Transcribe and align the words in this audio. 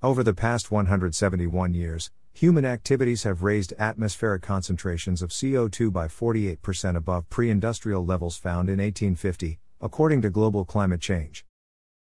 Over 0.00 0.22
the 0.22 0.32
past 0.32 0.70
171 0.70 1.74
years, 1.74 2.12
human 2.32 2.64
activities 2.64 3.24
have 3.24 3.42
raised 3.42 3.72
atmospheric 3.80 4.42
concentrations 4.42 5.22
of 5.22 5.30
CO2 5.30 5.92
by 5.92 6.06
48% 6.06 6.94
above 6.94 7.28
pre 7.28 7.50
industrial 7.50 8.06
levels 8.06 8.36
found 8.36 8.68
in 8.68 8.78
1850, 8.78 9.58
according 9.80 10.22
to 10.22 10.30
global 10.30 10.64
climate 10.64 11.00
change. 11.00 11.44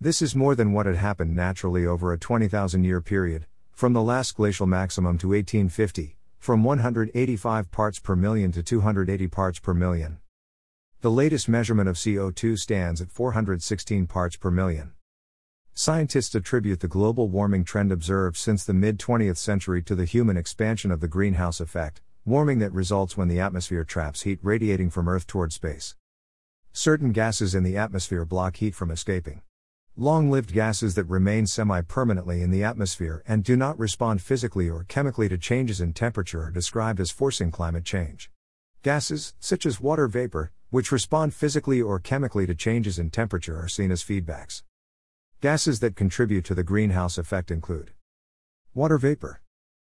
This 0.00 0.22
is 0.22 0.34
more 0.34 0.54
than 0.54 0.72
what 0.72 0.86
had 0.86 0.96
happened 0.96 1.36
naturally 1.36 1.84
over 1.84 2.14
a 2.14 2.18
20,000 2.18 2.82
year 2.82 3.02
period, 3.02 3.44
from 3.72 3.92
the 3.92 4.00
last 4.00 4.36
glacial 4.36 4.66
maximum 4.66 5.18
to 5.18 5.28
1850, 5.28 6.16
from 6.38 6.64
185 6.64 7.70
parts 7.70 7.98
per 7.98 8.16
million 8.16 8.52
to 8.52 8.62
280 8.62 9.28
parts 9.28 9.58
per 9.58 9.74
million. 9.74 10.16
The 11.02 11.10
latest 11.10 11.46
measurement 11.46 11.90
of 11.90 11.96
CO2 11.96 12.58
stands 12.58 13.02
at 13.02 13.10
416 13.10 14.06
parts 14.06 14.36
per 14.36 14.50
million. 14.50 14.92
Scientists 15.78 16.34
attribute 16.34 16.80
the 16.80 16.88
global 16.88 17.28
warming 17.28 17.62
trend 17.62 17.92
observed 17.92 18.38
since 18.38 18.64
the 18.64 18.72
mid 18.72 18.98
20th 18.98 19.36
century 19.36 19.82
to 19.82 19.94
the 19.94 20.06
human 20.06 20.34
expansion 20.34 20.90
of 20.90 21.00
the 21.00 21.06
greenhouse 21.06 21.60
effect, 21.60 22.00
warming 22.24 22.60
that 22.60 22.72
results 22.72 23.14
when 23.18 23.28
the 23.28 23.38
atmosphere 23.38 23.84
traps 23.84 24.22
heat 24.22 24.38
radiating 24.42 24.88
from 24.88 25.06
Earth 25.06 25.26
toward 25.26 25.52
space. 25.52 25.94
Certain 26.72 27.12
gases 27.12 27.54
in 27.54 27.62
the 27.62 27.76
atmosphere 27.76 28.24
block 28.24 28.56
heat 28.56 28.74
from 28.74 28.90
escaping. 28.90 29.42
Long 29.98 30.30
lived 30.30 30.54
gases 30.54 30.94
that 30.94 31.04
remain 31.04 31.46
semi 31.46 31.82
permanently 31.82 32.40
in 32.40 32.50
the 32.50 32.64
atmosphere 32.64 33.22
and 33.28 33.44
do 33.44 33.54
not 33.54 33.78
respond 33.78 34.22
physically 34.22 34.70
or 34.70 34.84
chemically 34.84 35.28
to 35.28 35.36
changes 35.36 35.78
in 35.78 35.92
temperature 35.92 36.44
are 36.44 36.50
described 36.50 37.00
as 37.00 37.10
forcing 37.10 37.50
climate 37.50 37.84
change. 37.84 38.30
Gases, 38.82 39.34
such 39.40 39.66
as 39.66 39.78
water 39.78 40.08
vapor, 40.08 40.52
which 40.70 40.90
respond 40.90 41.34
physically 41.34 41.82
or 41.82 42.00
chemically 42.00 42.46
to 42.46 42.54
changes 42.54 42.98
in 42.98 43.10
temperature, 43.10 43.60
are 43.60 43.68
seen 43.68 43.90
as 43.90 44.02
feedbacks. 44.02 44.62
Gases 45.42 45.80
that 45.80 45.96
contribute 45.96 46.46
to 46.46 46.54
the 46.54 46.64
greenhouse 46.64 47.18
effect 47.18 47.50
include 47.50 47.90
water 48.72 48.96
vapor, 48.96 49.42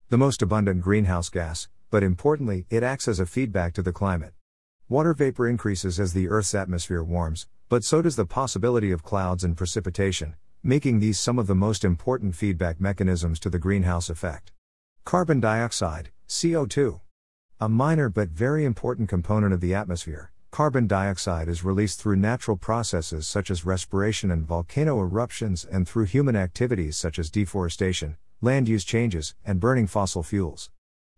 the 0.07 0.17
most 0.17 0.41
abundant 0.41 0.81
greenhouse 0.81 1.27
gas, 1.27 1.67
but 1.89 2.03
importantly, 2.03 2.65
it 2.69 2.83
acts 2.83 3.05
as 3.05 3.19
a 3.19 3.25
feedback 3.25 3.73
to 3.73 3.81
the 3.81 3.91
climate. 3.91 4.33
Water 4.87 5.13
vapor 5.13 5.49
increases 5.49 5.99
as 5.99 6.13
the 6.13 6.29
Earth's 6.29 6.55
atmosphere 6.55 7.03
warms, 7.03 7.47
but 7.67 7.83
so 7.83 8.01
does 8.01 8.15
the 8.15 8.25
possibility 8.25 8.91
of 8.91 9.03
clouds 9.03 9.43
and 9.43 9.57
precipitation, 9.57 10.35
making 10.63 10.99
these 10.99 11.19
some 11.19 11.37
of 11.37 11.47
the 11.47 11.55
most 11.55 11.83
important 11.83 12.33
feedback 12.33 12.79
mechanisms 12.79 13.37
to 13.37 13.49
the 13.49 13.59
greenhouse 13.59 14.09
effect. 14.09 14.53
Carbon 15.03 15.41
dioxide, 15.41 16.11
CO2. 16.29 17.01
A 17.59 17.67
minor 17.67 18.07
but 18.07 18.29
very 18.29 18.63
important 18.63 19.09
component 19.09 19.53
of 19.53 19.59
the 19.59 19.75
atmosphere, 19.75 20.31
Carbon 20.61 20.85
dioxide 20.85 21.47
is 21.47 21.63
released 21.63 21.99
through 21.99 22.17
natural 22.17 22.55
processes 22.55 23.25
such 23.25 23.49
as 23.49 23.65
respiration 23.65 24.29
and 24.29 24.45
volcano 24.45 24.99
eruptions 24.99 25.65
and 25.65 25.87
through 25.87 26.05
human 26.05 26.35
activities 26.35 26.95
such 26.95 27.17
as 27.17 27.31
deforestation, 27.31 28.15
land 28.41 28.69
use 28.69 28.83
changes, 28.83 29.33
and 29.43 29.59
burning 29.59 29.87
fossil 29.87 30.21
fuels. 30.21 30.69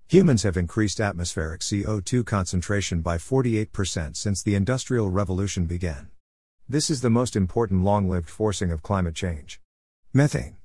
Humans 0.08 0.44
have 0.44 0.56
increased 0.56 1.02
atmospheric 1.02 1.60
CO2 1.60 2.26
concentration 2.26 3.02
by 3.02 3.18
48% 3.18 4.16
since 4.16 4.42
the 4.42 4.56
Industrial 4.56 5.10
Revolution 5.10 5.66
began. 5.66 6.08
This 6.70 6.90
is 6.90 7.02
the 7.02 7.10
most 7.10 7.36
important 7.36 7.84
long 7.84 8.08
lived 8.08 8.30
forcing 8.30 8.72
of 8.72 8.82
climate 8.82 9.14
change. 9.14 9.60
Methane 10.14 10.56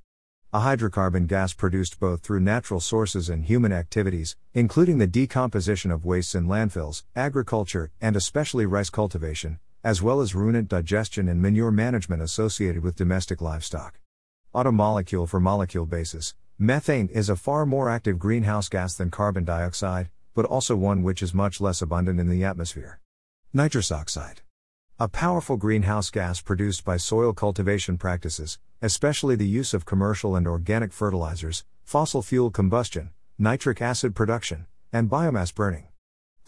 a 0.51 0.61
hydrocarbon 0.61 1.27
gas 1.27 1.53
produced 1.53 2.01
both 2.01 2.23
through 2.23 2.41
natural 2.41 2.81
sources 2.81 3.29
and 3.29 3.45
human 3.45 3.71
activities, 3.71 4.35
including 4.55 4.97
the 4.97 5.07
decomposition 5.07 5.91
of 5.91 6.07
wastes 6.07 6.35
in 6.35 6.47
landfills, 6.47 7.03
agriculture, 7.15 7.91
and 8.01 8.17
especially 8.17 8.65
rice 8.65 8.89
cultivation, 8.89 9.59
as 9.85 10.01
well 10.01 10.23
as 10.23 10.35
ruminant 10.35 10.67
digestion 10.67 11.29
and 11.29 11.43
manure 11.43 11.71
management 11.71 12.23
associated 12.23 12.83
with 12.83 12.97
domestic 12.97 13.43
livestock. 13.43 14.01
On 14.55 14.67
a 14.67 14.73
Automolecule 14.73 15.29
for 15.29 15.39
molecule 15.39 15.85
basis, 15.85 16.35
methane 16.59 17.09
is 17.09 17.29
a 17.29 17.37
far 17.37 17.67
more 17.67 17.91
active 17.91 18.19
greenhouse 18.19 18.71
gas 18.71 18.95
than 18.95 19.11
carbon 19.11 19.45
dioxide, 19.45 20.09
but 20.35 20.47
also 20.47 20.75
one 20.75 21.03
which 21.03 21.23
is 21.23 21.35
much 21.35 21.61
less 21.61 21.83
abundant 21.83 22.19
in 22.19 22.31
the 22.31 22.43
atmosphere. 22.43 23.01
Nitrous 23.53 23.93
oxide. 23.93 24.41
A 25.01 25.07
powerful 25.07 25.57
greenhouse 25.57 26.11
gas 26.11 26.41
produced 26.41 26.85
by 26.85 26.97
soil 26.97 27.33
cultivation 27.33 27.99
practices, 27.99 28.59
especially 28.83 29.37
the 29.37 29.47
use 29.47 29.73
of 29.73 29.87
commercial 29.87 30.35
and 30.35 30.45
organic 30.45 30.93
fertilizers, 30.93 31.65
fossil 31.85 32.21
fuel 32.21 32.51
combustion, 32.51 33.11
nitric 33.39 33.81
acid 33.81 34.17
production, 34.17 34.67
and 34.93 35.09
biomass 35.09 35.55
burning. 35.55 35.87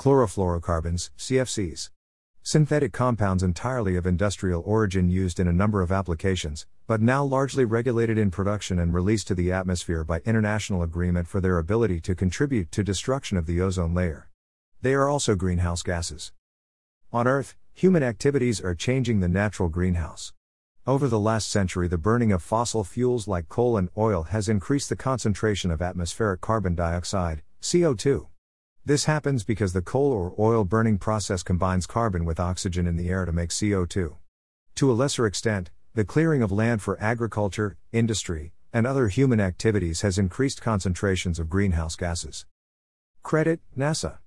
Chlorofluorocarbons, 0.01 1.11
CFCs. 1.17 1.91
Synthetic 2.43 2.93
compounds 2.93 3.45
entirely 3.45 3.95
of 3.95 4.05
industrial 4.05 4.65
origin 4.67 5.09
used 5.09 5.39
in 5.39 5.47
a 5.47 5.53
number 5.53 5.81
of 5.81 5.93
applications, 5.93 6.67
but 6.89 7.01
now 7.01 7.23
largely 7.23 7.65
regulated 7.65 8.19
in 8.19 8.33
production 8.33 8.81
and 8.81 8.93
released 8.93 9.29
to 9.29 9.37
the 9.37 9.53
atmosphere 9.53 10.03
by 10.03 10.19
international 10.25 10.83
agreement 10.83 11.29
for 11.29 11.41
their 11.41 11.59
ability 11.59 12.01
to 12.01 12.17
contribute 12.17 12.73
to 12.73 12.83
destruction 12.83 13.39
of 13.39 13.47
the 13.47 13.61
ozone 13.61 13.95
layer. 13.95 14.29
They 14.83 14.95
are 14.95 15.09
also 15.09 15.37
greenhouse 15.37 15.85
gases. 15.85 16.33
On 17.13 17.29
Earth, 17.29 17.57
human 17.75 18.03
activities 18.03 18.61
are 18.61 18.75
changing 18.75 19.21
the 19.21 19.29
natural 19.29 19.69
greenhouse. 19.69 20.33
Over 20.87 21.09
the 21.09 21.21
last 21.21 21.51
century, 21.51 21.89
the 21.89 21.99
burning 21.99 22.33
of 22.33 22.43
fossil 22.43 22.85
fuels 22.85 23.29
like 23.29 23.49
coal 23.49 23.77
and 23.77 23.91
oil 23.97 24.25
has 24.25 24.49
increased 24.49 24.89
the 24.89 24.97
concentration 24.97 25.71
of 25.71 25.83
atmospheric 25.83 26.41
carbon 26.41 26.75
dioxide, 26.75 27.43
CO2. 27.63 28.27
This 28.85 29.05
happens 29.05 29.45
because 29.45 29.73
the 29.73 29.83
coal 29.83 30.11
or 30.11 30.35
oil 30.39 30.65
burning 30.65 30.99
process 30.99 31.43
combines 31.43 31.87
carbon 31.87 32.25
with 32.25 32.41
oxygen 32.41 32.87
in 32.87 32.97
the 32.97 33.09
air 33.09 33.25
to 33.25 33.33
make 33.33 33.51
CO2. 33.51 34.17
To 34.77 34.91
a 34.91 34.95
lesser 34.95 35.27
extent, 35.27 35.71
the 35.95 36.05
clearing 36.05 36.43
of 36.43 36.51
land 36.51 36.83
for 36.83 37.01
agriculture, 37.01 37.77
industry, 37.93 38.53
and 38.73 38.87
other 38.87 39.09
human 39.09 39.41
activities 39.41 40.01
has 40.01 40.19
increased 40.19 40.63
concentrations 40.63 41.39
of 41.39 41.51
greenhouse 41.51 41.97
gases. 41.97 42.47
Credit 43.23 43.61
NASA 43.77 44.19